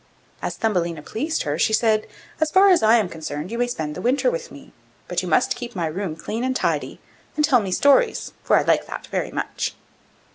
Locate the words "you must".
5.21-5.55